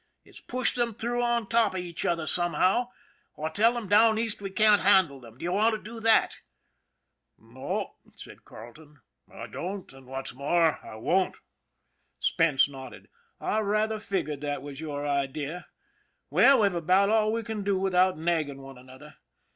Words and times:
It's 0.25 0.41
push 0.41 0.73
them 0.73 0.95
through 0.95 1.21
on 1.21 1.45
top 1.47 1.75
of 1.75 1.81
each 1.81 2.05
other 2.05 2.25
somehow, 2.25 2.89
or 3.35 3.51
tell 3.51 3.73
them 3.75 3.87
down 3.87 4.17
East 4.17 4.41
we 4.41 4.49
can't 4.49 4.81
handle 4.81 5.19
them. 5.19 5.37
Do 5.37 5.43
you 5.43 5.51
want 5.51 5.75
to 5.75 5.79
do 5.79 5.99
that?"" 5.99 6.39
No," 7.37 7.97
said 8.15 8.43
Carleton," 8.43 9.01
I 9.31 9.45
don't; 9.45 9.93
and 9.93 10.07
what's 10.07 10.33
more, 10.33 10.79
I 10.83 10.95
won't." 10.95 11.37
Spence 12.19 12.67
nodded." 12.67 13.09
I 13.39 13.59
rather 13.59 13.99
figured 13.99 14.41
that 14.41 14.63
was 14.63 14.81
your 14.81 15.05
idea. 15.07 15.67
Well, 16.31 16.61
we've 16.61 16.73
about 16.73 17.11
all 17.11 17.31
we 17.31 17.43
can 17.43 17.61
do 17.63 17.77
without 17.77 18.17
nagging 18.17 18.63
one 18.63 18.79
another. 18.79 19.17